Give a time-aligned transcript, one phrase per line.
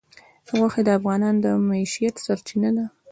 [0.57, 2.85] غوښې د افغانانو د معیشت سرچینه ده.